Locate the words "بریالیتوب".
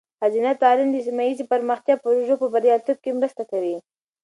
2.53-2.97